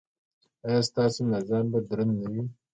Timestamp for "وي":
2.33-2.43